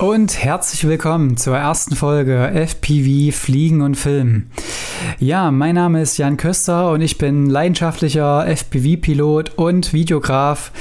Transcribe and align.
Und 0.00 0.42
herzlich 0.42 0.86
willkommen 0.86 1.36
zur 1.36 1.58
ersten 1.58 1.94
Folge 1.94 2.50
FPV 2.54 3.36
Fliegen 3.36 3.82
und 3.82 3.96
Filmen. 3.96 4.50
Ja, 5.22 5.50
mein 5.50 5.74
Name 5.74 6.00
ist 6.00 6.16
Jan 6.16 6.38
Köster 6.38 6.90
und 6.90 7.02
ich 7.02 7.18
bin 7.18 7.50
leidenschaftlicher 7.50 8.46
FPV-Pilot 8.46 9.50
und 9.58 9.92
Videograf, 9.92 10.72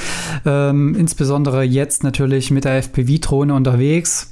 ähm, 0.46 0.96
insbesondere 0.96 1.64
jetzt 1.64 2.06
natürlich 2.06 2.50
mit 2.50 2.64
der 2.64 2.78
FPV-Drohne 2.78 3.54
unterwegs. 3.54 4.32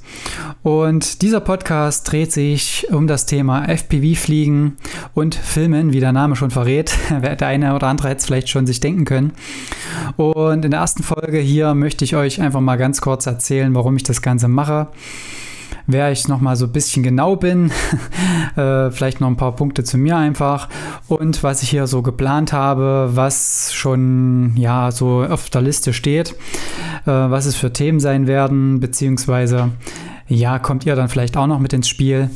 Und 0.62 1.20
dieser 1.20 1.40
Podcast 1.40 2.10
dreht 2.10 2.32
sich 2.32 2.86
um 2.90 3.06
das 3.06 3.26
Thema 3.26 3.68
FPV-Fliegen 3.68 4.78
und 5.12 5.34
Filmen, 5.34 5.92
wie 5.92 6.00
der 6.00 6.12
Name 6.12 6.36
schon 6.36 6.50
verrät. 6.50 6.96
Der 7.20 7.46
eine 7.46 7.74
oder 7.74 7.88
andere 7.88 8.08
hätte 8.08 8.20
es 8.20 8.26
vielleicht 8.26 8.48
schon 8.48 8.66
sich 8.66 8.80
denken 8.80 9.04
können. 9.04 9.32
Und 10.16 10.64
in 10.64 10.70
der 10.70 10.80
ersten 10.80 11.02
Folge 11.02 11.38
hier 11.38 11.74
möchte 11.74 12.06
ich 12.06 12.16
euch 12.16 12.40
einfach 12.40 12.62
mal 12.62 12.76
ganz 12.76 13.02
kurz 13.02 13.26
erzählen, 13.26 13.74
warum 13.74 13.96
ich 13.96 14.04
das 14.04 14.22
Ganze 14.22 14.48
mache 14.48 14.88
wer 15.88 16.12
ich 16.12 16.28
noch 16.28 16.40
mal 16.40 16.54
so 16.54 16.66
ein 16.66 16.72
bisschen 16.72 17.02
genau 17.02 17.34
bin, 17.34 17.72
äh, 18.56 18.90
vielleicht 18.92 19.20
noch 19.20 19.26
ein 19.26 19.36
paar 19.36 19.56
Punkte 19.56 19.82
zu 19.82 19.98
mir 19.98 20.16
einfach 20.16 20.68
und 21.08 21.42
was 21.42 21.62
ich 21.64 21.70
hier 21.70 21.88
so 21.88 22.02
geplant 22.02 22.52
habe, 22.52 23.10
was 23.14 23.72
schon 23.74 24.52
ja 24.54 24.92
so 24.92 25.24
auf 25.24 25.50
der 25.50 25.62
Liste 25.62 25.92
steht, 25.92 26.32
äh, 27.06 27.10
was 27.10 27.46
es 27.46 27.56
für 27.56 27.72
Themen 27.72 27.98
sein 27.98 28.26
werden, 28.26 28.78
beziehungsweise 28.78 29.70
ja, 30.28 30.58
kommt 30.58 30.84
ihr 30.84 30.94
dann 30.94 31.08
vielleicht 31.08 31.36
auch 31.36 31.46
noch 31.46 31.58
mit 31.58 31.72
ins 31.72 31.88
Spiel. 31.88 32.30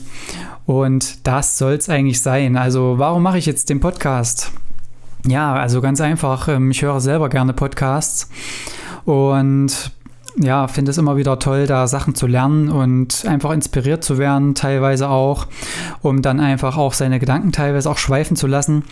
Und 0.64 1.26
das 1.26 1.58
soll 1.58 1.74
es 1.74 1.90
eigentlich 1.90 2.22
sein. 2.22 2.56
Also, 2.56 2.94
warum 2.96 3.22
mache 3.22 3.36
ich 3.36 3.44
jetzt 3.46 3.68
den 3.68 3.80
Podcast? 3.80 4.52
Ja, 5.26 5.54
also 5.54 5.80
ganz 5.80 6.00
einfach, 6.00 6.48
ähm, 6.48 6.70
ich 6.70 6.82
höre 6.82 7.00
selber 7.00 7.28
gerne 7.28 7.52
Podcasts 7.52 8.30
und 9.04 9.92
ja, 10.36 10.66
finde 10.66 10.90
es 10.90 10.98
immer 10.98 11.16
wieder 11.16 11.38
toll, 11.38 11.66
da 11.66 11.86
Sachen 11.86 12.14
zu 12.14 12.26
lernen 12.26 12.68
und 12.70 13.24
einfach 13.26 13.50
inspiriert 13.52 14.02
zu 14.02 14.18
werden, 14.18 14.54
teilweise 14.54 15.08
auch, 15.08 15.46
um 16.00 16.22
dann 16.22 16.40
einfach 16.40 16.76
auch 16.76 16.94
seine 16.94 17.18
Gedanken 17.18 17.52
teilweise 17.52 17.90
auch 17.90 17.98
schweifen 17.98 18.36
zu 18.36 18.46
lassen. 18.46 18.84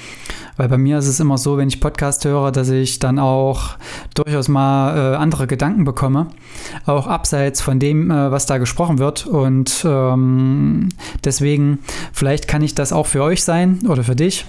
Weil 0.56 0.68
bei 0.68 0.77
mir 0.77 0.98
ist 0.98 1.06
es 1.06 1.20
immer 1.20 1.38
so, 1.38 1.56
wenn 1.56 1.68
ich 1.68 1.80
Podcast 1.80 2.24
höre, 2.27 2.52
dass 2.52 2.68
ich 2.68 2.98
dann 2.98 3.18
auch 3.18 3.77
durchaus 4.14 4.48
mal 4.48 5.14
äh, 5.14 5.16
andere 5.16 5.46
Gedanken 5.46 5.84
bekomme, 5.84 6.27
auch 6.84 7.06
abseits 7.06 7.62
von 7.62 7.78
dem, 7.78 8.11
äh, 8.11 8.30
was 8.30 8.44
da 8.44 8.58
gesprochen 8.58 8.98
wird. 8.98 9.27
Und 9.27 9.83
ähm, 9.88 10.91
deswegen, 11.24 11.78
vielleicht 12.12 12.46
kann 12.46 12.61
ich 12.62 12.74
das 12.74 12.92
auch 12.92 13.06
für 13.06 13.22
euch 13.22 13.42
sein 13.42 13.80
oder 13.88 14.05
für 14.05 14.16
dich. 14.16 14.44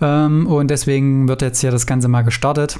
Ähm, 0.00 0.46
und 0.46 0.70
deswegen 0.70 1.26
wird 1.26 1.42
jetzt 1.42 1.60
hier 1.60 1.72
das 1.72 1.86
Ganze 1.86 2.06
mal 2.06 2.22
gestartet. 2.22 2.78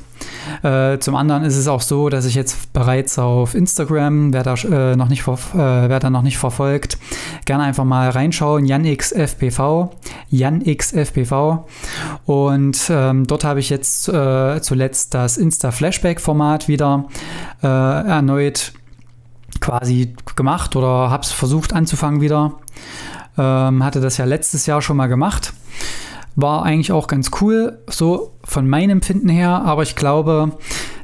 Äh, 0.62 0.98
zum 0.98 1.16
anderen 1.16 1.42
ist 1.42 1.56
es 1.56 1.66
auch 1.66 1.80
so, 1.80 2.08
dass 2.08 2.24
ich 2.24 2.36
jetzt 2.36 2.72
bereits 2.72 3.18
auf 3.18 3.39
Instagram, 3.54 4.32
wer 4.32 4.42
da, 4.42 4.54
äh, 4.54 4.96
noch, 4.96 5.08
nicht, 5.08 5.26
äh, 5.26 5.34
wer 5.54 6.00
da 6.00 6.10
noch 6.10 6.22
nicht 6.22 6.38
verfolgt, 6.38 6.98
gerne 7.44 7.64
einfach 7.64 7.84
mal 7.84 8.10
reinschauen. 8.10 8.64
JanXFPV. 8.64 9.90
JanXFPV. 10.30 11.66
Und 12.26 12.90
ähm, 12.90 13.26
dort 13.26 13.44
habe 13.44 13.60
ich 13.60 13.70
jetzt 13.70 14.08
äh, 14.08 14.60
zuletzt 14.60 15.14
das 15.14 15.36
Insta-Flashback-Format 15.36 16.68
wieder 16.68 17.06
äh, 17.62 17.66
erneut 17.66 18.72
quasi 19.60 20.14
gemacht 20.36 20.76
oder 20.76 21.10
habe 21.10 21.22
es 21.22 21.32
versucht 21.32 21.72
anzufangen 21.72 22.20
wieder. 22.20 22.54
Ähm, 23.38 23.84
hatte 23.84 24.00
das 24.00 24.16
ja 24.16 24.24
letztes 24.24 24.66
Jahr 24.66 24.82
schon 24.82 24.96
mal 24.96 25.06
gemacht. 25.06 25.52
War 26.36 26.64
eigentlich 26.64 26.92
auch 26.92 27.06
ganz 27.06 27.30
cool, 27.40 27.78
so 27.86 28.32
von 28.44 28.68
meinem 28.68 28.90
Empfinden 28.90 29.28
her, 29.28 29.62
aber 29.64 29.82
ich 29.82 29.96
glaube, 29.96 30.52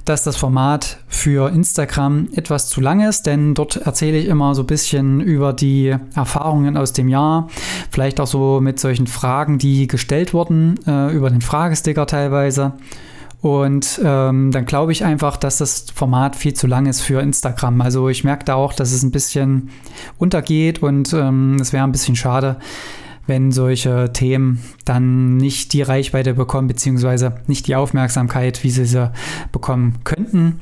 dass 0.06 0.22
das 0.22 0.36
Format 0.36 0.98
für 1.08 1.50
Instagram 1.50 2.28
etwas 2.34 2.68
zu 2.68 2.80
lang 2.80 3.00
ist, 3.00 3.26
denn 3.26 3.54
dort 3.54 3.76
erzähle 3.76 4.18
ich 4.18 4.26
immer 4.26 4.54
so 4.54 4.62
ein 4.62 4.66
bisschen 4.66 5.20
über 5.20 5.52
die 5.52 5.94
Erfahrungen 6.14 6.76
aus 6.76 6.92
dem 6.92 7.08
Jahr, 7.08 7.48
vielleicht 7.90 8.20
auch 8.20 8.26
so 8.26 8.60
mit 8.60 8.80
solchen 8.80 9.06
Fragen, 9.06 9.58
die 9.58 9.88
gestellt 9.88 10.32
wurden, 10.32 10.80
äh, 10.86 11.12
über 11.12 11.28
den 11.28 11.42
Fragesticker 11.42 12.06
teilweise. 12.06 12.72
Und 13.42 14.00
ähm, 14.02 14.50
dann 14.50 14.64
glaube 14.64 14.92
ich 14.92 15.04
einfach, 15.04 15.36
dass 15.36 15.58
das 15.58 15.86
Format 15.94 16.36
viel 16.36 16.54
zu 16.54 16.66
lang 16.66 16.86
ist 16.86 17.00
für 17.00 17.20
Instagram. 17.20 17.80
Also 17.80 18.08
ich 18.08 18.24
merke 18.24 18.44
da 18.44 18.54
auch, 18.54 18.72
dass 18.72 18.92
es 18.92 19.02
ein 19.02 19.10
bisschen 19.10 19.70
untergeht 20.18 20.82
und 20.82 21.12
ähm, 21.12 21.58
es 21.60 21.72
wäre 21.72 21.84
ein 21.84 21.92
bisschen 21.92 22.16
schade, 22.16 22.56
wenn 23.26 23.52
solche 23.52 24.12
Themen 24.12 24.62
dann 24.84 25.36
nicht 25.36 25.72
die 25.72 25.82
Reichweite 25.82 26.34
bekommen, 26.34 26.68
beziehungsweise 26.68 27.36
nicht 27.46 27.66
die 27.66 27.74
Aufmerksamkeit, 27.74 28.62
wie 28.62 28.70
sie 28.70 28.86
sie 28.86 29.10
bekommen 29.52 29.96
könnten. 30.04 30.60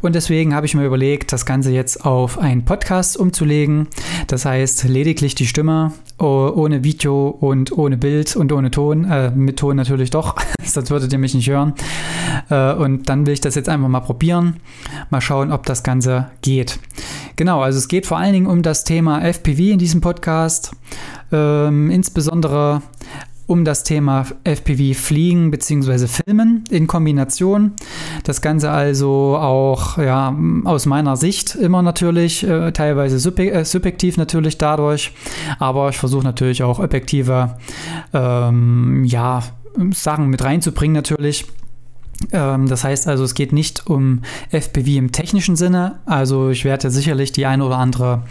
Und 0.00 0.14
deswegen 0.14 0.54
habe 0.54 0.66
ich 0.66 0.74
mir 0.74 0.84
überlegt, 0.84 1.32
das 1.32 1.46
Ganze 1.46 1.72
jetzt 1.72 2.04
auf 2.04 2.38
einen 2.38 2.64
Podcast 2.64 3.16
umzulegen. 3.16 3.88
Das 4.26 4.44
heißt, 4.44 4.84
lediglich 4.84 5.34
die 5.34 5.46
Stimme, 5.46 5.92
ohne 6.18 6.84
Video 6.84 7.28
und 7.28 7.76
ohne 7.76 7.96
Bild 7.96 8.36
und 8.36 8.52
ohne 8.52 8.70
Ton. 8.70 9.04
Äh, 9.04 9.30
mit 9.32 9.58
Ton 9.58 9.76
natürlich 9.76 10.10
doch, 10.10 10.36
sonst 10.62 10.90
würdet 10.90 11.12
ihr 11.12 11.18
mich 11.18 11.34
nicht 11.34 11.48
hören. 11.48 11.74
Äh, 12.50 12.72
und 12.74 13.08
dann 13.08 13.26
will 13.26 13.34
ich 13.34 13.40
das 13.40 13.54
jetzt 13.54 13.68
einfach 13.68 13.88
mal 13.88 14.00
probieren. 14.00 14.60
Mal 15.10 15.20
schauen, 15.20 15.50
ob 15.52 15.66
das 15.66 15.82
Ganze 15.82 16.30
geht. 16.42 16.78
Genau, 17.36 17.62
also 17.62 17.78
es 17.78 17.88
geht 17.88 18.06
vor 18.06 18.18
allen 18.18 18.32
Dingen 18.32 18.46
um 18.46 18.62
das 18.62 18.84
Thema 18.84 19.20
FPV 19.20 19.72
in 19.72 19.78
diesem 19.78 20.00
Podcast. 20.00 20.72
Ähm, 21.34 21.90
insbesondere 21.90 22.80
um 23.46 23.64
das 23.64 23.82
Thema 23.82 24.24
FPV 24.44 24.96
Fliegen 24.98 25.50
bzw. 25.50 26.06
Filmen 26.06 26.64
in 26.70 26.86
Kombination. 26.86 27.72
Das 28.22 28.40
Ganze 28.40 28.70
also 28.70 29.36
auch 29.36 29.98
ja, 29.98 30.34
aus 30.64 30.86
meiner 30.86 31.16
Sicht 31.16 31.56
immer 31.56 31.82
natürlich, 31.82 32.46
äh, 32.46 32.70
teilweise 32.72 33.16
äh, 33.16 33.64
subjektiv 33.64 34.16
natürlich 34.16 34.58
dadurch, 34.58 35.12
aber 35.58 35.88
ich 35.88 35.98
versuche 35.98 36.24
natürlich 36.24 36.62
auch 36.62 36.78
objektive 36.78 37.56
ähm, 38.12 39.04
ja, 39.04 39.42
Sachen 39.92 40.28
mit 40.28 40.42
reinzubringen 40.44 40.94
natürlich. 40.94 41.46
Ähm, 42.32 42.68
das 42.68 42.84
heißt 42.84 43.08
also, 43.08 43.24
es 43.24 43.34
geht 43.34 43.52
nicht 43.52 43.88
um 43.88 44.22
FPV 44.50 44.86
im 44.96 45.12
technischen 45.12 45.56
Sinne. 45.56 45.96
Also 46.06 46.50
ich 46.50 46.64
werde 46.64 46.90
sicherlich 46.90 47.32
die 47.32 47.44
ein 47.44 47.60
oder 47.60 47.76
andere 47.76 48.22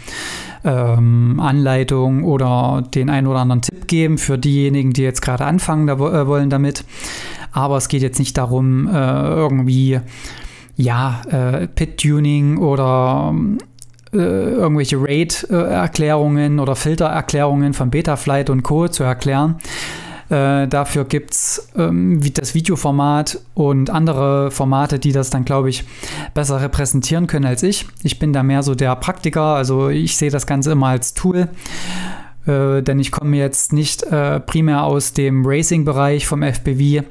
ähm, 0.64 1.40
Anleitung 1.40 2.24
oder 2.24 2.82
den 2.94 3.10
ein 3.10 3.26
oder 3.26 3.40
anderen 3.40 3.62
Tipp 3.62 3.86
geben 3.86 4.18
für 4.18 4.38
diejenigen, 4.38 4.92
die 4.92 5.02
jetzt 5.02 5.22
gerade 5.22 5.44
anfangen 5.44 5.86
da, 5.86 5.94
äh, 5.94 6.26
wollen 6.26 6.50
damit. 6.50 6.84
Aber 7.52 7.76
es 7.76 7.88
geht 7.88 8.02
jetzt 8.02 8.18
nicht 8.18 8.36
darum, 8.36 8.88
äh, 8.88 8.92
irgendwie 8.92 10.00
ja, 10.76 11.22
äh, 11.30 11.68
Pit-Tuning 11.68 12.58
oder 12.58 13.32
äh, 14.12 14.16
irgendwelche 14.16 14.96
RAID-Erklärungen 14.96 16.58
oder 16.58 16.76
Filtererklärungen 16.76 17.74
von 17.74 17.90
Betaflight 17.90 18.50
und 18.50 18.62
Co. 18.62 18.88
zu 18.88 19.04
erklären, 19.04 19.56
äh, 20.34 20.66
dafür 20.66 21.04
gibt 21.04 21.30
es 21.30 21.68
ähm, 21.76 22.20
das 22.34 22.54
Videoformat 22.54 23.38
und 23.54 23.90
andere 23.90 24.50
Formate, 24.50 24.98
die 24.98 25.12
das 25.12 25.30
dann, 25.30 25.44
glaube 25.44 25.70
ich, 25.70 25.84
besser 26.34 26.60
repräsentieren 26.60 27.28
können 27.28 27.44
als 27.44 27.62
ich. 27.62 27.86
Ich 28.02 28.18
bin 28.18 28.32
da 28.32 28.42
mehr 28.42 28.64
so 28.64 28.74
der 28.74 28.96
Praktiker, 28.96 29.54
also 29.54 29.90
ich 29.90 30.16
sehe 30.16 30.30
das 30.30 30.46
Ganze 30.46 30.72
immer 30.72 30.88
als 30.88 31.14
Tool. 31.14 31.48
Äh, 32.46 32.82
denn 32.82 32.98
ich 32.98 33.12
komme 33.12 33.36
jetzt 33.36 33.72
nicht 33.72 34.02
äh, 34.02 34.40
primär 34.40 34.82
aus 34.82 35.12
dem 35.12 35.46
Racing-Bereich 35.46 36.26
vom 36.26 36.42
FPV, 36.42 37.04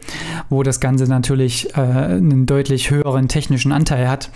wo 0.49 0.63
das 0.63 0.81
Ganze 0.81 1.05
natürlich 1.05 1.75
äh, 1.75 1.79
einen 1.79 2.45
deutlich 2.45 2.91
höheren 2.91 3.29
technischen 3.29 3.71
Anteil 3.71 4.09
hat 4.09 4.29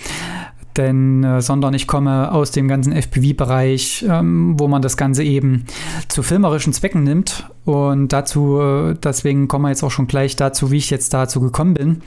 denn, 0.78 1.24
äh, 1.24 1.42
sondern 1.42 1.74
ich 1.74 1.88
komme 1.88 2.32
aus 2.32 2.52
dem 2.52 2.68
ganzen 2.68 2.94
FPV-Bereich, 2.94 4.06
ähm, 4.08 4.60
wo 4.60 4.68
man 4.68 4.82
das 4.82 4.98
Ganze 4.98 5.24
eben 5.24 5.66
zu 6.08 6.24
filmerischen 6.24 6.74
Zwecken 6.74 7.04
nimmt. 7.04 7.50
Und 7.66 8.14
dazu, 8.14 8.60
äh, 8.60 8.96
deswegen 8.96 9.48
kommen 9.48 9.66
wir 9.66 9.70
jetzt 9.70 9.84
auch 9.84 9.92
schon 9.92 10.08
gleich 10.08 10.36
dazu, 10.36 10.72
wie 10.72 10.78
ich 10.78 10.90
jetzt 10.90 11.14
dazu 11.14 11.42
gekommen 11.42 11.74
bin, 11.74 12.02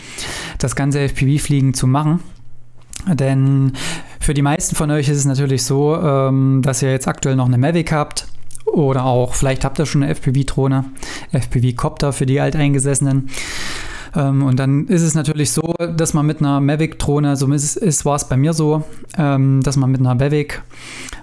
das 0.58 0.76
ganze 0.76 1.00
FPV-Fliegen 1.00 1.74
zu 1.74 1.86
machen. 1.86 2.20
Denn 3.06 3.72
für 4.20 4.34
die 4.34 4.42
meisten 4.42 4.76
von 4.76 4.90
euch 4.90 5.08
ist 5.08 5.18
es 5.18 5.24
natürlich 5.24 5.64
so, 5.64 5.96
ähm, 5.96 6.60
dass 6.62 6.82
ihr 6.82 6.90
jetzt 6.90 7.08
aktuell 7.08 7.36
noch 7.36 7.46
eine 7.46 7.58
Mavic 7.58 7.92
habt. 7.92 8.26
Oder 8.66 9.04
auch, 9.04 9.34
vielleicht 9.34 9.64
habt 9.64 9.78
ihr 9.80 9.86
schon 9.86 10.02
eine 10.02 10.14
FPV-Drohne, 10.14 10.84
FPV-Copter 11.32 12.12
für 12.12 12.26
die 12.26 12.40
Alteingesessenen. 12.40 13.28
Ähm, 14.14 14.42
und 14.42 14.58
dann 14.58 14.86
ist 14.86 15.02
es 15.02 15.14
natürlich 15.14 15.52
so, 15.52 15.74
dass 15.96 16.14
man 16.14 16.26
mit 16.26 16.40
einer 16.40 16.60
Mavic-Drohne, 16.60 17.36
so 17.36 17.50
ist, 17.52 17.76
ist 17.76 18.04
war 18.04 18.16
es 18.16 18.28
bei 18.28 18.36
mir 18.36 18.52
so, 18.52 18.84
ähm, 19.16 19.60
dass 19.62 19.76
man 19.76 19.90
mit 19.90 20.00
einer 20.00 20.14
Mavic 20.14 20.62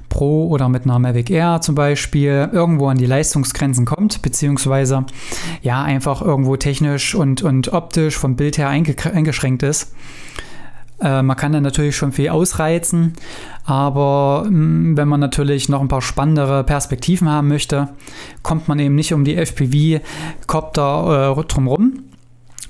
Pro 0.09 0.47
oder 0.47 0.69
mit 0.69 0.85
einer 0.85 0.99
Mavic 0.99 1.29
Air 1.29 1.59
zum 1.61 1.75
Beispiel 1.75 2.49
irgendwo 2.51 2.87
an 2.87 2.97
die 2.97 3.05
Leistungsgrenzen 3.05 3.85
kommt, 3.85 4.21
beziehungsweise 4.21 5.05
ja 5.61 5.83
einfach 5.83 6.21
irgendwo 6.21 6.55
technisch 6.55 7.13
und, 7.13 7.43
und 7.43 7.73
optisch 7.73 8.17
vom 8.17 8.35
Bild 8.35 8.57
her 8.57 8.69
eingeschränkt 8.69 9.63
ist. 9.63 9.93
Äh, 10.99 11.21
man 11.21 11.37
kann 11.37 11.51
dann 11.51 11.63
natürlich 11.63 11.95
schon 11.95 12.11
viel 12.11 12.29
ausreizen, 12.29 13.13
aber 13.65 14.47
mm, 14.49 14.97
wenn 14.97 15.07
man 15.07 15.19
natürlich 15.19 15.69
noch 15.69 15.81
ein 15.81 15.87
paar 15.87 16.01
spannendere 16.01 16.63
Perspektiven 16.63 17.29
haben 17.29 17.49
möchte, 17.49 17.89
kommt 18.41 18.67
man 18.67 18.79
eben 18.79 18.95
nicht 18.95 19.13
um 19.13 19.23
die 19.23 19.35
FPV-Copter 19.35 21.37
äh, 21.37 21.43
drumherum. 21.43 22.06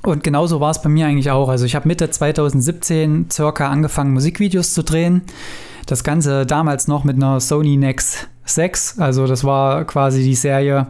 Und 0.08 0.24
genauso 0.24 0.62
war 0.62 0.72
es 0.72 0.82
bei 0.82 0.88
mir 0.88 1.06
eigentlich 1.06 1.32
auch. 1.32 1.50
Also 1.50 1.66
ich 1.66 1.76
habe 1.76 1.86
Mitte 1.86 2.10
2017 2.10 3.30
circa 3.30 3.68
angefangen, 3.70 4.14
Musikvideos 4.14 4.74
zu 4.74 4.82
drehen. 4.82 5.24
Das 5.86 6.06
Ganze 6.06 6.46
damals 6.46 6.88
noch 6.88 7.04
mit 7.04 7.18
einer 7.18 7.42
Sony 7.42 7.76
Nex 7.76 8.26
6. 8.46 9.00
Also 9.00 9.28
das 9.28 9.44
war 9.44 9.84
quasi 9.84 10.24
die 10.24 10.36
Serie 10.36 10.88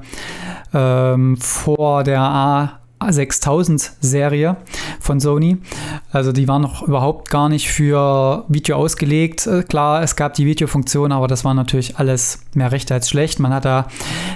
ähm, 0.71 1.35
vor 1.37 2.03
der 2.03 2.21
A 2.21 2.79
6000 2.99 3.91
Serie 4.01 4.57
von 4.99 5.19
Sony. 5.19 5.57
Also 6.11 6.31
die 6.31 6.47
war 6.47 6.59
noch 6.59 6.81
überhaupt 6.87 7.29
gar 7.29 7.47
nicht 7.47 7.69
für 7.69 8.43
Video 8.47 8.75
ausgelegt. 8.75 9.45
Äh, 9.45 9.63
klar, 9.63 10.01
es 10.01 10.15
gab 10.15 10.33
die 10.33 10.45
Videofunktion, 10.45 11.11
aber 11.11 11.27
das 11.27 11.45
war 11.45 11.53
natürlich 11.53 11.97
alles 11.97 12.41
mehr 12.55 12.71
recht 12.71 12.91
als 12.91 13.09
schlecht. 13.09 13.39
Man 13.39 13.53
hat 13.53 13.65
da 13.65 13.87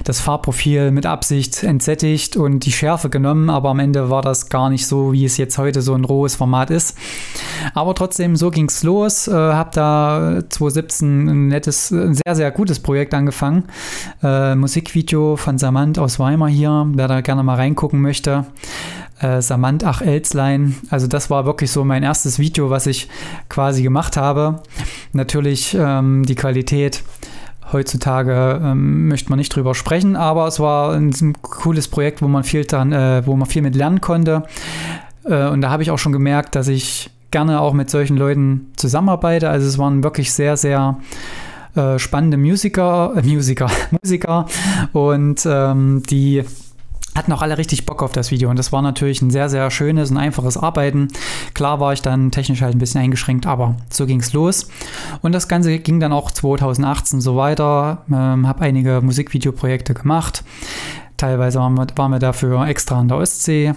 das 0.04 0.20
Farbprofil 0.20 0.92
mit 0.92 1.06
Absicht 1.06 1.64
entsättigt 1.64 2.38
und 2.38 2.66
die 2.66 2.72
Schärfe 2.72 3.10
genommen, 3.10 3.50
aber 3.50 3.70
am 3.70 3.80
Ende 3.80 4.10
war 4.10 4.22
das 4.22 4.50
gar 4.50 4.70
nicht 4.70 4.86
so, 4.86 5.12
wie 5.12 5.26
es 5.26 5.38
jetzt 5.38 5.58
heute 5.58 5.82
so 5.82 5.96
ein 5.96 6.06
rohes 6.06 6.36
Format 6.36 6.70
ist. 6.70 6.96
Aber 7.74 7.96
trotzdem, 7.96 8.36
so 8.36 8.52
ging 8.52 8.68
es 8.68 8.84
los. 8.84 9.28
Äh, 9.28 9.34
habe 9.34 9.72
da 9.74 10.44
2017 10.50 11.28
ein 11.28 11.48
nettes, 11.48 11.92
ein 11.92 12.14
sehr, 12.14 12.36
sehr 12.36 12.52
gutes 12.52 12.80
Projekt 12.80 13.14
angefangen. 13.14 13.66
Äh, 14.22 14.56
Musikvideo 14.56 15.36
von 15.36 15.58
Samant 15.58 15.98
aus 15.98 16.20
Weimar 16.20 16.50
hier, 16.50 16.88
wer 16.94 17.08
da 17.08 17.22
gerne 17.22 17.44
mal 17.44 17.56
reingucken 17.56 18.02
möchte 18.02 18.46
äh, 19.20 19.42
Samant 19.42 19.84
Ach 19.84 20.02
Elzlein. 20.02 20.76
Also 20.90 21.08
das 21.08 21.30
war 21.30 21.46
wirklich 21.46 21.72
so 21.72 21.84
mein 21.84 22.04
erstes 22.04 22.40
Video, 22.40 22.70
was 22.70 22.88
ich 22.88 23.08
quasi 23.50 23.84
gemacht 23.84 24.18
habe. 24.18 24.62
Natürlich 25.14 25.76
ähm, 25.80 26.26
die 26.26 26.36
Qualität 26.36 27.04
heutzutage 27.72 28.60
ähm, 28.64 29.08
möchte 29.08 29.30
man 29.30 29.40
nicht 29.40 29.56
drüber 29.56 29.76
sprechen, 29.76 30.16
aber 30.16 30.48
es 30.48 30.60
war 30.60 30.94
ein, 30.94 31.10
ein 31.10 31.34
cooles 31.42 31.88
Projekt, 31.88 32.22
wo 32.22 32.28
man 32.28 32.44
viel 32.44 32.66
dann, 32.66 32.92
äh, 32.92 33.26
wo 33.26 33.36
man 33.36 33.48
viel 33.48 33.62
mit 33.62 33.76
lernen 33.76 34.02
konnte. 34.02 34.44
Äh, 35.24 35.48
und 35.48 35.62
da 35.62 35.70
habe 35.70 35.84
ich 35.84 35.92
auch 35.92 36.00
schon 36.00 36.12
gemerkt, 36.12 36.56
dass 36.56 36.68
ich 36.68 37.10
gerne 37.32 37.62
auch 37.62 37.74
mit 37.74 37.90
solchen 37.90 38.18
Leuten 38.18 38.72
zusammenarbeite. 38.76 39.50
Also 39.50 39.68
es 39.68 39.78
waren 39.78 40.04
wirklich 40.04 40.34
sehr, 40.34 40.58
sehr 40.58 40.98
äh, 41.76 41.98
spannende 41.98 42.38
Musiker, 42.38 43.14
äh, 43.16 43.22
Musiker, 43.22 43.70
Musiker 44.04 44.46
und 44.92 45.46
ähm, 45.46 46.04
die 46.10 46.44
hatten 47.16 47.32
auch 47.34 47.42
alle 47.42 47.58
richtig 47.58 47.86
Bock 47.86 48.04
auf 48.04 48.12
das 48.12 48.32
Video 48.32 48.50
und 48.50 48.58
das 48.58 48.72
war 48.72 48.82
natürlich 48.82 49.22
ein 49.22 49.32
sehr, 49.32 49.50
sehr 49.50 49.70
schönes 49.70 50.12
und 50.12 50.18
einfaches 50.18 50.58
Arbeiten. 50.58 51.10
Klar 51.54 51.80
war 51.80 51.94
ich 51.94 52.02
dann 52.02 52.32
technisch 52.32 52.62
halt 52.62 52.76
ein 52.76 52.80
bisschen 52.80 53.02
eingeschränkt, 53.02 53.46
aber 53.46 53.76
so 53.90 54.06
ging 54.06 54.20
es 54.20 54.34
los. 54.34 54.70
Und 55.22 55.34
das 55.34 55.48
Ganze 55.48 55.80
ging 55.80 56.00
dann 56.00 56.14
auch 56.14 56.32
2018 56.32 57.22
so 57.22 57.36
weiter. 57.36 58.06
Ähm, 58.12 58.48
habe 58.48 58.62
einige 58.62 59.02
Musikvideoprojekte 59.02 59.94
gemacht. 59.94 60.44
Teilweise 61.18 61.60
waren 61.60 61.76
wir, 61.76 61.88
waren 61.96 62.12
wir 62.12 62.20
dafür 62.20 62.66
extra 62.68 63.00
an 63.00 63.08
der 63.08 63.18
Ostsee 63.18 63.74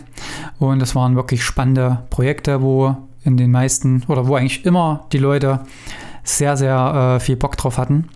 und 0.59 0.79
das 0.81 0.95
waren 0.95 1.15
wirklich 1.15 1.45
spannende 1.45 1.99
Projekte, 2.09 2.63
wo 2.63 2.97
in 3.25 3.37
den 3.37 3.51
meisten 3.51 4.03
oder 4.09 4.27
wo 4.29 4.37
eigentlich 4.37 4.65
immer 4.65 5.07
die 5.13 5.19
Leute 5.19 5.61
sehr, 6.25 6.57
sehr 6.57 7.17
äh, 7.17 7.21
viel 7.21 7.37
Bock 7.37 7.57
drauf 7.57 7.79
hatten. 7.79 8.09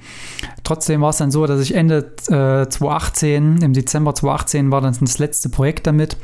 Trotzdem 0.64 1.02
war 1.02 1.10
es 1.10 1.18
dann 1.18 1.30
so, 1.30 1.46
dass 1.46 1.60
ich 1.60 1.74
Ende 1.74 2.12
äh, 2.28 2.68
2018, 2.68 3.62
im 3.62 3.72
Dezember 3.74 4.14
2018 4.14 4.70
war 4.70 4.80
dann 4.80 4.96
das 5.00 5.18
letzte 5.18 5.50
Projekt 5.50 5.86
damit. 5.86 6.16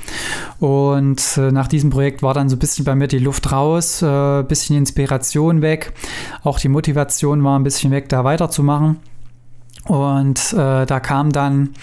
Und 0.59 1.23
äh, 1.37 1.53
nach 1.53 1.69
diesem 1.69 1.91
Projekt 1.91 2.23
war 2.23 2.35
dann 2.35 2.49
so 2.49 2.57
ein 2.57 2.59
bisschen 2.59 2.85
bei 2.85 2.95
mir 2.95 3.07
die 3.07 3.19
Luft 3.19 3.53
raus, 3.53 4.03
äh, 4.03 4.43
bisschen 4.43 4.77
Inspiration 4.77 5.63
weg. 5.63 5.93
Auch 6.43 6.59
die 6.59 6.69
Motivation 6.69 7.45
war 7.45 7.59
ein 7.59 7.65
bisschen 7.65 7.91
weg, 7.91 8.09
da 8.09 8.25
weiterzumachen. 8.25 8.99
Und 9.87 10.55
äh, 10.55 10.87
da 10.87 11.01
kam 11.01 11.31
dann 11.31 11.75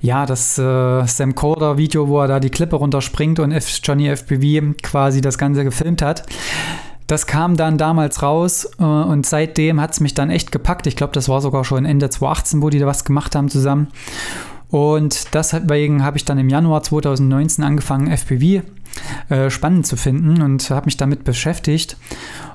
ja 0.00 0.26
das 0.26 0.58
äh, 0.58 1.06
Sam 1.06 1.34
Corder 1.34 1.78
Video, 1.78 2.08
wo 2.08 2.20
er 2.20 2.28
da 2.28 2.40
die 2.40 2.50
Klippe 2.50 2.76
runterspringt 2.76 3.40
und 3.40 3.52
F 3.52 3.80
Johnny 3.82 4.08
FPV 4.08 4.74
quasi 4.82 5.22
das 5.22 5.38
Ganze 5.38 5.64
gefilmt 5.64 6.02
hat. 6.02 6.24
Das 7.08 7.26
kam 7.26 7.56
dann 7.56 7.78
damals 7.78 8.22
raus 8.22 8.70
äh, 8.78 8.84
und 8.84 9.26
seitdem 9.26 9.80
hat 9.80 9.92
es 9.92 10.00
mich 10.00 10.14
dann 10.14 10.30
echt 10.30 10.52
gepackt. 10.52 10.86
Ich 10.86 10.94
glaube, 10.94 11.14
das 11.14 11.28
war 11.28 11.40
sogar 11.40 11.64
schon 11.64 11.84
Ende 11.84 12.10
2018, 12.10 12.62
wo 12.62 12.70
die 12.70 12.78
da 12.78 12.86
was 12.86 13.04
gemacht 13.04 13.34
haben 13.34 13.48
zusammen. 13.48 13.88
Und 14.70 15.34
deswegen 15.34 16.04
habe 16.04 16.18
ich 16.18 16.26
dann 16.26 16.38
im 16.38 16.50
Januar 16.50 16.82
2019 16.82 17.64
angefangen, 17.64 18.08
FPV 18.08 18.62
äh, 19.30 19.48
spannend 19.48 19.86
zu 19.86 19.96
finden 19.96 20.42
und 20.42 20.68
habe 20.70 20.84
mich 20.84 20.98
damit 20.98 21.24
beschäftigt 21.24 21.96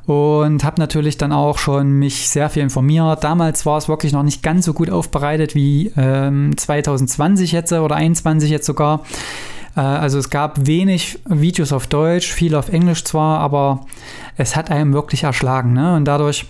und 0.06 0.64
habe 0.64 0.80
natürlich 0.80 1.18
dann 1.18 1.32
auch 1.32 1.58
schon 1.58 1.94
mich 1.94 2.30
sehr 2.30 2.52
viel 2.52 2.62
informiert. 2.62 3.24
Damals 3.24 3.66
war 3.66 3.80
es 3.80 3.88
wirklich 3.88 4.14
noch 4.14 4.24
nicht 4.24 4.44
ganz 4.44 4.66
so 4.66 4.74
gut 4.74 4.92
aufbereitet 4.92 5.56
wie 5.56 5.92
ähm, 5.98 6.56
2020 6.56 7.52
jetzt 7.52 7.72
oder 7.72 7.96
2021 7.96 8.52
jetzt 8.52 8.68
sogar. 8.68 9.04
Äh, 9.76 9.82
also 9.82 10.20
es 10.20 10.30
gab 10.30 10.66
wenig 10.66 11.20
Videos 11.26 11.72
auf 11.72 11.88
Deutsch, 11.88 12.32
viel 12.32 12.56
auf 12.56 12.70
Englisch 12.70 13.04
zwar, 13.04 13.40
aber 13.40 13.82
es 14.38 14.56
hat 14.56 14.72
einem 14.72 14.94
wirklich 14.94 15.24
erschlagen. 15.24 15.74
Ne? 15.74 15.96
Und 15.96 16.06
dadurch 16.06 16.46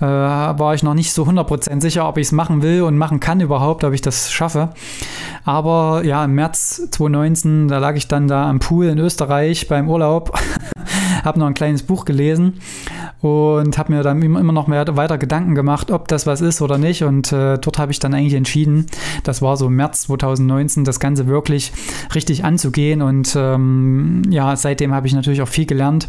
äh, 0.00 0.04
war 0.04 0.74
ich 0.74 0.82
noch 0.82 0.94
nicht 0.94 1.12
so 1.12 1.24
100% 1.24 1.80
sicher, 1.80 2.08
ob 2.08 2.18
ich 2.18 2.28
es 2.28 2.32
machen 2.32 2.62
will 2.62 2.82
und 2.82 2.96
machen 2.96 3.20
kann 3.20 3.40
überhaupt, 3.40 3.84
ob 3.84 3.92
ich 3.92 4.00
das 4.00 4.32
schaffe. 4.32 4.70
Aber 5.44 6.02
ja, 6.04 6.24
im 6.24 6.34
März 6.34 6.88
2019, 6.90 7.68
da 7.68 7.78
lag 7.78 7.96
ich 7.96 8.08
dann 8.08 8.28
da 8.28 8.48
am 8.48 8.58
Pool 8.58 8.86
in 8.86 8.98
Österreich 8.98 9.68
beim 9.68 9.88
Urlaub, 9.88 10.38
habe 11.24 11.38
noch 11.38 11.46
ein 11.46 11.54
kleines 11.54 11.82
Buch 11.82 12.04
gelesen 12.04 12.60
und 13.20 13.78
habe 13.78 13.92
mir 13.92 14.02
dann 14.02 14.22
immer 14.22 14.52
noch 14.52 14.66
mehr 14.66 14.84
weiter 14.96 15.18
Gedanken 15.18 15.54
gemacht, 15.54 15.90
ob 15.90 16.08
das 16.08 16.26
was 16.26 16.40
ist 16.40 16.62
oder 16.62 16.78
nicht. 16.78 17.02
Und 17.02 17.32
äh, 17.32 17.58
dort 17.58 17.78
habe 17.78 17.92
ich 17.92 17.98
dann 17.98 18.14
eigentlich 18.14 18.34
entschieden, 18.34 18.86
das 19.24 19.42
war 19.42 19.56
so 19.56 19.68
März 19.68 20.02
2019, 20.02 20.84
das 20.84 21.00
Ganze 21.00 21.26
wirklich 21.26 21.72
richtig 22.14 22.44
anzugehen. 22.44 23.02
Und 23.02 23.34
ähm, 23.36 24.22
ja, 24.30 24.54
seitdem 24.56 24.94
habe 24.94 25.06
ich 25.06 25.14
natürlich 25.14 25.42
auch 25.42 25.48
viel 25.48 25.66
gelernt. 25.66 26.08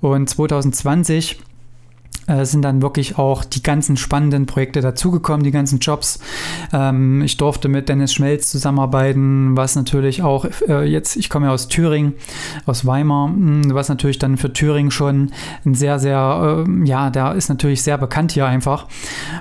Und 0.00 0.28
2020 0.30 1.40
äh, 2.28 2.44
sind 2.44 2.62
dann 2.62 2.82
wirklich 2.82 3.18
auch 3.18 3.44
die 3.44 3.62
ganzen 3.62 3.96
spannenden 3.96 4.46
Projekte 4.46 4.80
dazugekommen, 4.80 5.42
die 5.42 5.50
ganzen 5.50 5.78
Jobs. 5.78 6.20
Ähm, 6.72 7.22
ich 7.22 7.36
durfte 7.36 7.68
mit 7.68 7.88
Dennis 7.88 8.12
Schmelz 8.12 8.50
zusammenarbeiten, 8.50 9.56
was 9.56 9.74
natürlich 9.74 10.22
auch 10.22 10.46
äh, 10.68 10.84
jetzt, 10.84 11.16
ich 11.16 11.30
komme 11.30 11.46
ja 11.46 11.52
aus 11.52 11.68
Thüringen, 11.68 12.14
aus 12.66 12.86
Weimar, 12.86 13.28
hm, 13.28 13.74
was 13.74 13.88
natürlich 13.88 14.18
dann 14.18 14.36
für 14.36 14.52
Thüringen 14.52 14.90
schon 14.90 15.32
ein 15.64 15.74
sehr, 15.74 15.98
sehr, 15.98 16.64
äh, 16.66 16.86
ja, 16.86 17.10
der 17.10 17.34
ist 17.34 17.48
natürlich 17.48 17.82
sehr 17.82 17.98
bekannt 17.98 18.32
hier 18.32 18.46
einfach. 18.46 18.86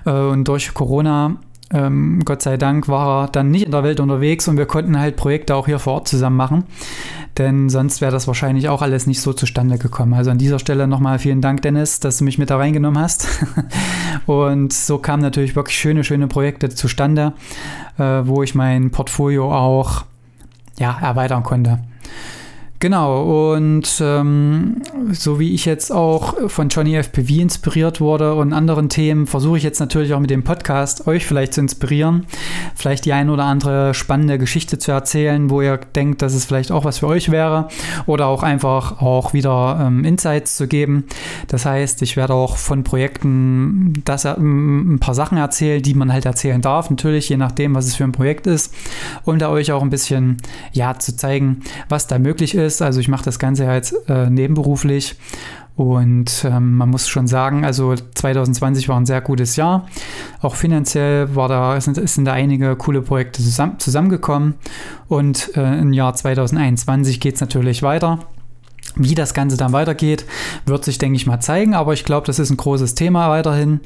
Äh, 0.05 0.11
und 0.11 0.47
durch 0.47 0.73
Corona 0.73 1.37
ähm, 1.73 2.21
Gott 2.23 2.41
sei 2.41 2.57
Dank 2.57 2.87
war 2.87 3.25
er 3.25 3.27
dann 3.27 3.51
nicht 3.51 3.65
in 3.65 3.71
der 3.71 3.83
Welt 3.83 3.99
unterwegs 3.99 4.47
und 4.47 4.57
wir 4.57 4.65
konnten 4.65 4.99
halt 4.99 5.15
Projekte 5.15 5.55
auch 5.55 5.65
hier 5.65 5.79
vor 5.79 5.93
Ort 5.93 6.07
zusammen 6.07 6.37
machen 6.37 6.63
denn 7.37 7.69
sonst 7.69 8.01
wäre 8.01 8.11
das 8.11 8.27
wahrscheinlich 8.27 8.69
auch 8.69 8.81
alles 8.81 9.05
nicht 9.05 9.21
so 9.21 9.33
zustande 9.33 9.77
gekommen. 9.77 10.13
Also 10.13 10.31
an 10.31 10.37
dieser 10.37 10.59
Stelle 10.59 10.87
nochmal 10.87 11.19
vielen 11.19 11.41
Dank, 11.41 11.61
Dennis, 11.61 11.99
dass 11.99 12.17
du 12.17 12.23
mich 12.23 12.37
mit 12.37 12.49
da 12.49 12.57
reingenommen 12.57 13.01
hast. 13.01 13.27
und 14.25 14.73
so 14.73 14.97
kamen 14.97 15.21
natürlich 15.21 15.55
wirklich 15.55 15.77
schöne, 15.77 16.03
schöne 16.03 16.27
Projekte 16.27 16.69
zustande, 16.69 17.33
äh, 17.97 18.03
wo 18.03 18.43
ich 18.43 18.55
mein 18.55 18.91
Portfolio 18.91 19.53
auch 19.53 20.05
ja, 20.79 20.97
erweitern 20.99 21.43
konnte. 21.43 21.79
Genau, 22.79 23.53
und 23.55 23.89
ähm, 24.01 24.83
so 25.11 25.39
wie 25.39 25.55
ich 25.55 25.65
jetzt 25.65 25.91
auch 25.91 26.35
von 26.47 26.69
Johnny 26.69 26.95
FPV 26.95 27.41
inspiriert 27.41 27.99
wurde 27.99 28.35
und 28.35 28.53
anderen 28.53 28.87
Themen, 28.87 29.25
versuche 29.25 29.57
ich 29.57 29.63
jetzt 29.63 29.79
natürlich 29.79 30.13
auch 30.13 30.19
mit 30.19 30.29
dem 30.29 30.43
Podcast 30.43 31.07
euch 31.07 31.25
vielleicht 31.25 31.55
zu 31.55 31.61
inspirieren, 31.61 32.27
vielleicht 32.75 33.05
die 33.05 33.13
ein 33.13 33.31
oder 33.31 33.45
andere 33.45 33.95
spannende 33.95 34.37
Geschichte 34.37 34.77
zu 34.77 34.91
erzählen, 34.91 35.49
wo 35.49 35.63
ihr 35.63 35.77
denkt, 35.77 36.21
dass 36.21 36.35
es 36.35 36.45
vielleicht 36.45 36.71
auch 36.71 36.85
was 36.85 36.99
für 36.99 37.07
euch 37.07 37.31
wäre 37.31 37.67
oder 38.05 38.27
auch 38.27 38.43
einfach 38.43 39.01
auch 39.01 39.33
wieder 39.33 39.79
ähm, 39.81 40.05
Insights 40.05 40.55
zu 40.55 40.67
geben. 40.67 41.05
Das 41.47 41.65
heißt, 41.65 42.03
ich 42.03 42.15
werde 42.15 42.35
auch 42.35 42.57
von 42.57 42.83
Projekten 42.83 44.03
das, 44.05 44.25
äh, 44.25 44.35
ein 44.37 44.99
paar 44.99 45.15
Sachen 45.15 45.39
erzählen, 45.39 45.81
die 45.81 45.95
man 45.95 46.13
halt 46.13 46.27
erzählen 46.27 46.61
darf, 46.61 46.91
natürlich 46.91 47.27
je 47.29 47.37
nachdem, 47.37 47.73
was 47.73 47.87
es 47.87 47.95
für 47.95 48.03
ein 48.03 48.11
Projekt 48.11 48.45
ist, 48.45 48.71
um 49.23 49.39
da 49.39 49.49
euch 49.49 49.71
auch 49.71 49.81
ein 49.81 49.89
bisschen 49.89 50.37
ja 50.73 50.99
zu 50.99 51.17
zeigen, 51.17 51.63
was 51.89 52.05
da 52.05 52.19
möglich 52.19 52.53
ist 52.53 52.66
ist. 52.67 52.81
Also 52.81 52.99
ich 52.99 53.07
mache 53.07 53.25
das 53.25 53.39
Ganze 53.39 53.67
halt 53.67 53.93
äh, 54.07 54.29
nebenberuflich 54.29 55.15
und 55.77 56.43
ähm, 56.43 56.75
man 56.75 56.89
muss 56.89 57.07
schon 57.07 57.27
sagen, 57.27 57.63
also 57.63 57.93
2020 57.93 58.89
war 58.89 58.99
ein 58.99 59.05
sehr 59.05 59.21
gutes 59.21 59.55
Jahr. 59.57 59.85
Auch 60.41 60.55
finanziell 60.55 61.35
war 61.35 61.47
da, 61.49 61.79
sind, 61.79 62.09
sind 62.09 62.25
da 62.25 62.33
einige 62.33 62.75
coole 62.75 63.03
Projekte 63.03 63.43
zusammen, 63.43 63.77
zusammengekommen. 63.77 64.55
Und 65.07 65.55
äh, 65.55 65.79
im 65.79 65.93
Jahr 65.93 66.15
2021 66.15 67.19
geht 67.19 67.35
es 67.35 67.41
natürlich 67.41 67.83
weiter. 67.83 68.19
Wie 68.97 69.15
das 69.15 69.33
Ganze 69.33 69.57
dann 69.57 69.73
weitergeht, 69.73 70.25
wird 70.65 70.83
sich, 70.83 70.97
denke 70.97 71.15
ich 71.15 71.27
mal, 71.27 71.39
zeigen. 71.39 71.73
Aber 71.73 71.93
ich 71.93 72.03
glaube, 72.03 72.27
das 72.27 72.39
ist 72.39 72.49
ein 72.49 72.57
großes 72.57 72.95
Thema 72.95 73.29
weiterhin. 73.29 73.81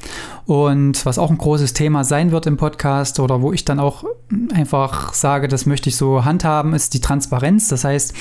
Und 0.46 1.04
was 1.06 1.18
auch 1.18 1.30
ein 1.30 1.38
großes 1.38 1.72
Thema 1.74 2.04
sein 2.04 2.32
wird 2.32 2.46
im 2.46 2.56
Podcast 2.56 3.20
oder 3.20 3.42
wo 3.42 3.52
ich 3.52 3.64
dann 3.64 3.78
auch 3.78 4.04
einfach 4.54 5.12
sage, 5.12 5.48
das 5.48 5.66
möchte 5.66 5.88
ich 5.88 5.96
so 5.96 6.24
handhaben, 6.24 6.72
ist 6.72 6.94
die 6.94 7.00
Transparenz. 7.00 7.68
Das 7.68 7.84
heißt, 7.84 8.14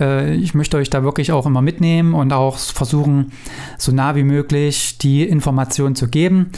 äh, 0.00 0.34
ich 0.34 0.54
möchte 0.54 0.76
euch 0.76 0.90
da 0.90 1.02
wirklich 1.02 1.32
auch 1.32 1.46
immer 1.46 1.62
mitnehmen 1.62 2.14
und 2.14 2.32
auch 2.32 2.58
versuchen, 2.58 3.32
so 3.78 3.92
nah 3.92 4.14
wie 4.14 4.24
möglich 4.24 4.98
die 4.98 5.22
Informationen 5.24 5.94
zu 5.94 6.08
geben. 6.08 6.50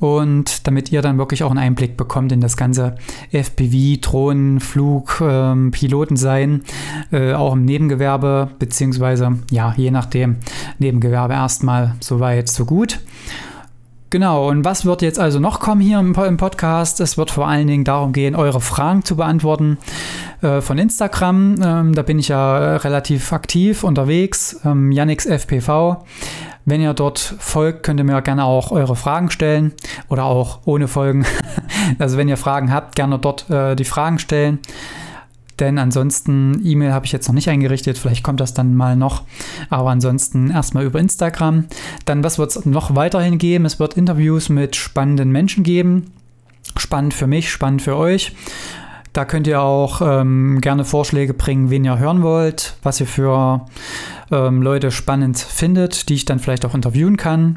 Und 0.00 0.66
damit 0.66 0.90
ihr 0.92 1.02
dann 1.02 1.18
wirklich 1.18 1.44
auch 1.44 1.50
einen 1.50 1.58
Einblick 1.58 1.96
bekommt 1.98 2.32
in 2.32 2.40
das 2.40 2.56
ganze 2.56 2.96
FPV, 3.32 4.00
Drohnen, 4.00 4.60
Flug, 4.60 5.20
ähm, 5.22 5.70
Piloten 5.72 6.16
sein, 6.16 6.62
äh, 7.12 7.34
auch 7.34 7.52
im 7.52 7.66
Nebengewerbe, 7.66 8.48
beziehungsweise 8.58 9.19
ja, 9.50 9.74
je 9.76 9.90
nachdem, 9.90 10.36
Nebengewerbe 10.78 11.34
erstmal 11.34 11.94
so 12.00 12.20
weit, 12.20 12.48
so 12.48 12.64
gut. 12.64 13.00
Genau, 14.10 14.48
und 14.48 14.64
was 14.64 14.84
wird 14.84 15.02
jetzt 15.02 15.20
also 15.20 15.38
noch 15.38 15.60
kommen 15.60 15.80
hier 15.80 16.00
im, 16.00 16.36
Podcast? 16.36 17.00
Es 17.00 17.16
wird 17.16 17.30
vor 17.30 17.46
allen 17.46 17.68
Dingen 17.68 17.84
darum 17.84 18.12
gehen, 18.12 18.34
eure 18.34 18.60
Fragen 18.60 19.04
zu 19.04 19.14
beantworten 19.14 19.78
äh, 20.42 20.60
von 20.60 20.78
Instagram. 20.78 21.54
Ähm, 21.62 21.94
da 21.94 22.02
bin 22.02 22.18
ich 22.18 22.26
ja 22.26 22.76
relativ 22.76 23.32
aktiv 23.32 23.84
unterwegs, 23.84 24.58
ähm, 24.64 24.90
FPV. 24.90 26.04
Wenn 26.64 26.80
ihr 26.80 26.92
dort 26.92 27.18
folgt, 27.38 27.84
könnt 27.84 28.00
ihr 28.00 28.04
mir 28.04 28.20
gerne 28.20 28.44
auch 28.44 28.72
eure 28.72 28.96
Fragen 28.96 29.30
stellen 29.30 29.72
oder 30.08 30.24
auch 30.24 30.58
ohne 30.64 30.88
Folgen. 30.88 31.24
also 32.00 32.16
wenn 32.16 32.28
ihr 32.28 32.36
Fragen 32.36 32.72
habt, 32.72 32.96
gerne 32.96 33.16
dort 33.16 33.48
äh, 33.48 33.76
die 33.76 33.84
Fragen 33.84 34.18
stellen. 34.18 34.58
Denn 35.60 35.78
ansonsten, 35.78 36.60
E-Mail 36.64 36.92
habe 36.92 37.06
ich 37.06 37.12
jetzt 37.12 37.28
noch 37.28 37.34
nicht 37.34 37.48
eingerichtet, 37.48 37.98
vielleicht 37.98 38.24
kommt 38.24 38.40
das 38.40 38.54
dann 38.54 38.74
mal 38.74 38.96
noch. 38.96 39.22
Aber 39.68 39.90
ansonsten 39.90 40.50
erstmal 40.50 40.84
über 40.84 40.98
Instagram. 40.98 41.66
Dann, 42.06 42.24
was 42.24 42.38
wird 42.38 42.56
es 42.56 42.66
noch 42.66 42.96
weiterhin 42.96 43.38
geben? 43.38 43.66
Es 43.66 43.78
wird 43.78 43.94
Interviews 43.94 44.48
mit 44.48 44.74
spannenden 44.74 45.30
Menschen 45.30 45.62
geben. 45.62 46.12
Spannend 46.76 47.14
für 47.14 47.26
mich, 47.26 47.50
spannend 47.50 47.82
für 47.82 47.96
euch. 47.96 48.34
Da 49.12 49.24
könnt 49.24 49.48
ihr 49.48 49.60
auch 49.60 50.00
ähm, 50.02 50.60
gerne 50.60 50.84
Vorschläge 50.84 51.34
bringen, 51.34 51.68
wen 51.68 51.84
ihr 51.84 51.98
hören 51.98 52.22
wollt, 52.22 52.76
was 52.84 53.00
ihr 53.00 53.08
für 53.08 53.66
ähm, 54.30 54.62
Leute 54.62 54.92
spannend 54.92 55.36
findet, 55.36 56.08
die 56.08 56.14
ich 56.14 56.26
dann 56.26 56.38
vielleicht 56.38 56.64
auch 56.64 56.76
interviewen 56.76 57.16
kann. 57.16 57.56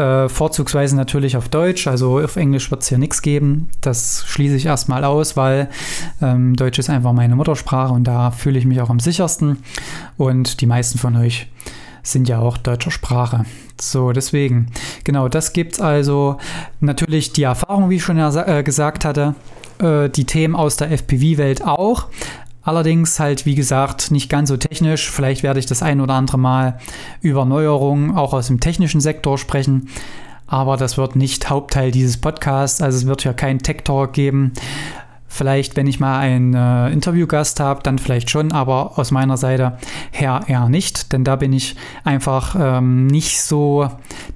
Äh, 0.00 0.30
vorzugsweise 0.30 0.96
natürlich 0.96 1.36
auf 1.36 1.50
Deutsch, 1.50 1.86
also 1.86 2.20
auf 2.20 2.36
Englisch 2.36 2.70
wird 2.70 2.80
es 2.80 2.88
hier 2.88 2.96
nichts 2.96 3.20
geben. 3.20 3.68
Das 3.82 4.24
schließe 4.26 4.56
ich 4.56 4.64
erstmal 4.64 5.04
aus, 5.04 5.36
weil 5.36 5.68
ähm, 6.22 6.56
Deutsch 6.56 6.78
ist 6.78 6.88
einfach 6.88 7.12
meine 7.12 7.36
Muttersprache 7.36 7.92
und 7.92 8.04
da 8.04 8.30
fühle 8.30 8.58
ich 8.58 8.64
mich 8.64 8.80
auch 8.80 8.88
am 8.88 8.98
sichersten. 8.98 9.58
Und 10.16 10.62
die 10.62 10.66
meisten 10.66 10.98
von 10.98 11.16
euch 11.16 11.48
sind 12.02 12.30
ja 12.30 12.38
auch 12.38 12.56
deutscher 12.56 12.90
Sprache. 12.90 13.44
So, 13.78 14.12
deswegen, 14.12 14.68
genau, 15.04 15.28
das 15.28 15.52
gibt 15.52 15.74
es 15.74 15.80
also. 15.82 16.38
Natürlich 16.80 17.34
die 17.34 17.42
Erfahrung, 17.42 17.90
wie 17.90 17.96
ich 17.96 18.02
schon 18.02 18.16
äh, 18.16 18.62
gesagt 18.62 19.04
hatte, 19.04 19.34
äh, 19.80 20.08
die 20.08 20.24
Themen 20.24 20.56
aus 20.56 20.78
der 20.78 20.92
FPV-Welt 20.92 21.62
auch. 21.62 22.06
Allerdings 22.62 23.18
halt, 23.18 23.46
wie 23.46 23.54
gesagt, 23.54 24.10
nicht 24.10 24.28
ganz 24.28 24.50
so 24.50 24.56
technisch. 24.56 25.10
Vielleicht 25.10 25.42
werde 25.42 25.58
ich 25.58 25.66
das 25.66 25.82
ein 25.82 26.00
oder 26.00 26.14
andere 26.14 26.38
Mal 26.38 26.78
über 27.22 27.44
Neuerungen 27.44 28.16
auch 28.16 28.34
aus 28.34 28.48
dem 28.48 28.60
technischen 28.60 29.00
Sektor 29.00 29.38
sprechen. 29.38 29.88
Aber 30.46 30.76
das 30.76 30.98
wird 30.98 31.16
nicht 31.16 31.48
Hauptteil 31.48 31.90
dieses 31.90 32.18
Podcasts. 32.18 32.82
Also 32.82 32.98
es 32.98 33.06
wird 33.06 33.24
ja 33.24 33.32
kein 33.32 33.60
Tech 33.60 33.82
Talk 33.84 34.12
geben. 34.12 34.52
Vielleicht, 35.32 35.76
wenn 35.76 35.86
ich 35.86 36.00
mal 36.00 36.18
einen 36.18 36.54
äh, 36.54 36.90
Interviewgast 36.90 37.60
habe, 37.60 37.84
dann 37.84 38.00
vielleicht 38.00 38.30
schon, 38.30 38.50
aber 38.50 38.98
aus 38.98 39.12
meiner 39.12 39.36
Seite 39.36 39.78
her 40.10 40.42
eher 40.48 40.68
nicht, 40.68 41.12
denn 41.12 41.22
da 41.22 41.36
bin 41.36 41.52
ich 41.52 41.76
einfach 42.02 42.56
ähm, 42.58 43.06
nicht 43.06 43.40
so 43.40 43.88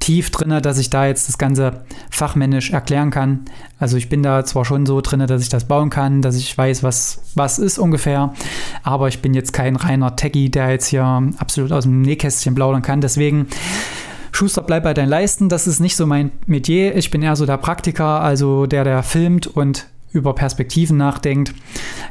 tief 0.04 0.30
drin, 0.30 0.60
dass 0.60 0.78
ich 0.78 0.90
da 0.90 1.06
jetzt 1.06 1.28
das 1.28 1.38
Ganze 1.38 1.80
fachmännisch 2.10 2.70
erklären 2.70 3.10
kann. 3.10 3.46
Also 3.78 3.96
ich 3.96 4.10
bin 4.10 4.22
da 4.22 4.44
zwar 4.44 4.66
schon 4.66 4.84
so 4.84 5.00
drin, 5.00 5.26
dass 5.26 5.40
ich 5.40 5.48
das 5.48 5.64
bauen 5.64 5.88
kann, 5.88 6.20
dass 6.20 6.36
ich 6.36 6.56
weiß, 6.56 6.82
was, 6.82 7.22
was 7.34 7.58
ist 7.58 7.78
ungefähr, 7.78 8.34
aber 8.82 9.08
ich 9.08 9.22
bin 9.22 9.32
jetzt 9.32 9.54
kein 9.54 9.76
reiner 9.76 10.14
Techie, 10.14 10.50
der 10.50 10.70
jetzt 10.70 10.88
hier 10.88 11.04
absolut 11.38 11.72
aus 11.72 11.84
dem 11.84 12.02
Nähkästchen 12.02 12.54
plaudern 12.54 12.82
kann. 12.82 13.00
Deswegen 13.00 13.46
Schuster, 14.30 14.60
bleib 14.60 14.82
bei 14.82 14.92
deinen 14.92 15.08
Leisten. 15.08 15.48
Das 15.48 15.66
ist 15.66 15.80
nicht 15.80 15.96
so 15.96 16.06
mein 16.06 16.32
Metier. 16.44 16.94
Ich 16.96 17.10
bin 17.10 17.22
eher 17.22 17.36
so 17.36 17.46
der 17.46 17.56
Praktiker, 17.56 18.20
also 18.20 18.66
der, 18.66 18.84
der 18.84 19.02
filmt 19.02 19.46
und 19.46 19.86
über 20.12 20.34
Perspektiven 20.34 20.98
nachdenkt. 20.98 21.54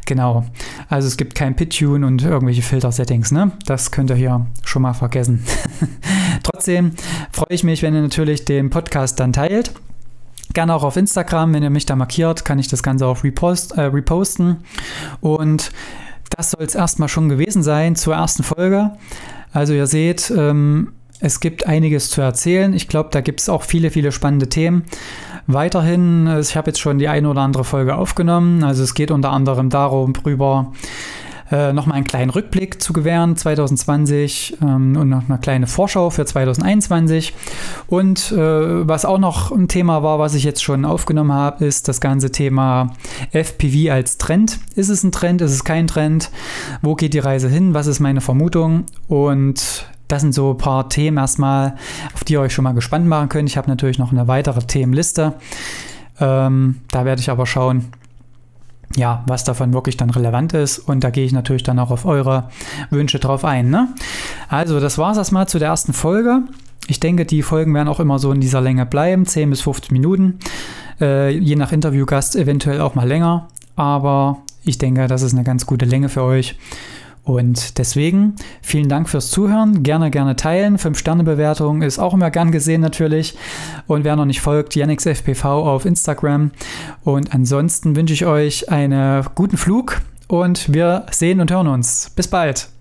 Genau. 0.08 0.46
Also 0.90 1.08
es 1.08 1.18
gibt 1.18 1.36
kein 1.36 1.56
Pit-Tune 1.56 2.08
und 2.08 2.24
irgendwelche 2.24 2.64
Filter-Settings. 2.64 3.32
Ne? 3.32 3.52
Das 3.66 3.92
könnt 3.92 4.10
ihr 4.10 4.16
hier 4.16 4.48
schon 4.64 4.82
mal 4.82 4.94
vergessen. 4.94 5.44
Trotzdem 6.44 6.92
freue 7.32 7.48
ich 7.50 7.64
mich, 7.64 7.82
wenn 7.82 7.96
ihr 7.96 8.02
natürlich 8.02 8.46
den 8.46 8.70
Podcast 8.70 9.20
dann 9.20 9.34
teilt. 9.34 9.72
Gerne 10.54 10.76
auch 10.76 10.84
auf 10.84 10.98
Instagram, 10.98 11.54
wenn 11.54 11.64
ihr 11.64 11.70
mich 11.70 11.86
da 11.86 11.96
markiert, 11.96 12.46
kann 12.46 12.60
ich 12.60 12.68
das 12.68 12.84
Ganze 12.84 13.08
auch 13.08 13.24
repost, 13.24 13.72
äh, 13.78 13.82
reposten. 13.82 14.58
Und 15.22 15.72
das 16.30 16.52
soll 16.52 16.66
es 16.66 16.76
erstmal 16.76 17.10
schon 17.10 17.30
gewesen 17.30 17.64
sein 17.64 17.96
zur 17.96 18.16
ersten 18.16 18.44
Folge. 18.44 18.92
Also 19.52 19.74
ihr 19.74 19.88
seht, 19.88 20.32
ähm, 20.36 20.94
es 21.20 21.40
gibt 21.40 21.66
einiges 21.66 22.10
zu 22.10 22.22
erzählen. 22.22 22.74
Ich 22.74 22.88
glaube, 22.88 23.10
da 23.12 23.22
gibt 23.22 23.40
es 23.40 23.50
auch 23.50 23.64
viele, 23.64 23.92
viele 23.92 24.12
spannende 24.12 24.50
Themen. 24.50 24.84
Weiterhin, 25.48 26.28
äh, 26.28 26.40
ich 26.40 26.58
habe 26.58 26.70
jetzt 26.72 26.80
schon 26.80 27.00
die 27.00 27.08
eine 27.08 27.30
oder 27.30 27.42
andere 27.42 27.64
Folge 27.64 27.96
aufgenommen. 27.96 28.64
Also 28.64 28.84
es 28.84 28.94
geht 28.94 29.10
unter 29.10 29.32
anderem 29.32 29.70
darum, 29.70 30.14
drüber 30.14 30.74
äh, 31.54 31.72
nochmal 31.72 31.98
einen 31.98 32.08
kleinen 32.08 32.32
Rückblick 32.32 32.82
zu 32.82 32.94
gewähren 32.94 33.38
2020 33.38 34.58
ähm, 34.64 34.98
und 34.98 35.10
noch 35.10 35.30
eine 35.30 35.38
kleine 35.38 35.68
Vorschau 35.68 36.10
für 36.10 36.26
2021. 36.26 37.34
Und 37.86 38.32
äh, 38.32 38.88
was 38.88 39.06
auch 39.06 39.20
noch 39.20 39.52
ein 39.52 39.68
Thema 39.68 40.02
war, 40.02 40.18
was 40.18 40.34
ich 40.34 40.44
jetzt 40.44 40.64
schon 40.64 40.84
aufgenommen 40.84 41.32
habe, 41.32 41.64
ist 41.64 41.88
das 41.88 42.02
ganze 42.02 42.32
Thema 42.32 42.94
FPV 43.32 43.92
als 43.92 44.18
Trend. 44.18 44.60
Ist 44.76 44.90
es 44.90 45.04
ein 45.04 45.12
Trend? 45.12 45.42
Ist 45.42 45.52
es 45.52 45.64
kein 45.64 45.86
Trend? 45.86 46.32
Wo 46.82 46.96
geht 46.96 47.14
die 47.14 47.20
Reise 47.20 47.50
hin? 47.50 47.76
Was 47.76 47.86
ist 47.86 48.00
meine 48.00 48.22
Vermutung? 48.22 48.86
Und 49.08 49.86
das 50.08 50.22
sind 50.22 50.34
so 50.34 50.52
ein 50.52 50.58
paar 50.58 50.90
Themen 50.90 51.18
erstmal, 51.18 51.76
auf 52.16 52.24
die 52.24 52.34
ihr 52.34 52.42
euch 52.42 52.54
schon 52.54 52.64
mal 52.64 52.74
gespannt 52.74 53.06
machen 53.06 53.30
könnt. 53.30 53.48
Ich 53.48 53.58
habe 53.58 53.70
natürlich 53.70 54.00
noch 54.00 54.12
eine 54.12 54.28
weitere 54.28 54.62
Themenliste. 54.62 55.34
Ähm, 56.20 56.82
da 56.90 57.06
werde 57.06 57.22
ich 57.22 57.30
aber 57.30 57.46
schauen, 57.46 57.92
ja, 58.96 59.24
was 59.28 59.44
davon 59.44 59.74
wirklich 59.74 59.98
dann 59.98 60.10
relevant 60.10 60.54
ist. 60.54 60.80
Und 60.80 61.04
da 61.04 61.10
gehe 61.10 61.26
ich 61.26 61.32
natürlich 61.32 61.64
dann 61.64 61.80
auch 61.80 61.92
auf 61.92 62.06
eure 62.06 62.50
Wünsche 62.90 63.20
drauf 63.20 63.46
ein. 63.46 63.70
Ne? 63.70 63.90
Also, 64.50 64.80
das 64.80 64.98
war 64.98 65.12
es 65.12 65.18
erstmal 65.18 65.48
zu 65.48 65.60
der 65.60 65.70
ersten 65.70 65.94
Folge. 65.94 66.44
Ich 66.88 67.00
denke, 67.00 67.26
die 67.26 67.44
Folgen 67.44 67.74
werden 67.74 67.88
auch 67.88 68.00
immer 68.00 68.20
so 68.20 68.32
in 68.32 68.42
dieser 68.42 68.62
Länge 68.62 68.86
bleiben, 68.86 69.26
10 69.26 69.50
bis 69.50 69.62
15 69.62 69.94
Minuten. 69.94 70.40
Äh, 71.00 71.30
je 71.30 71.56
nach 71.56 71.72
Interviewgast 71.72 72.36
eventuell 72.36 72.82
auch 72.82 72.96
mal 72.96 73.08
länger. 73.08 73.48
Aber 73.76 74.38
ich 74.64 74.78
denke, 74.78 75.08
das 75.08 75.22
ist 75.22 75.34
eine 75.34 75.44
ganz 75.44 75.66
gute 75.66 75.86
Länge 75.86 76.10
für 76.10 76.24
euch. 76.24 76.58
Und 77.24 77.78
deswegen 77.78 78.36
vielen 78.62 78.90
Dank 78.90 79.08
fürs 79.08 79.32
Zuhören. 79.32 79.84
Gerne, 79.84 80.12
gerne 80.12 80.36
teilen. 80.36 80.78
5-Sterne-Bewertung 80.78 81.82
ist 81.82 82.00
auch 82.00 82.14
immer 82.14 82.32
gern 82.32 82.52
gesehen 82.52 82.82
natürlich. 82.82 83.38
Und 83.88 84.04
wer 84.04 84.16
noch 84.16 84.26
nicht 84.26 84.42
folgt, 84.42 84.76
JanixFPV 84.76 85.46
auf 85.46 85.86
Instagram. 85.86 86.52
Und 87.04 87.34
ansonsten 87.34 87.96
wünsche 87.96 88.14
ich 88.14 88.26
euch 88.26 88.70
einen 88.70 89.26
guten 89.36 89.58
Flug 89.58 90.02
und 90.28 90.74
wir 90.74 91.06
sehen 91.12 91.40
und 91.40 91.52
hören 91.52 91.68
uns. 91.68 92.12
Bis 92.16 92.28
bald. 92.28 92.73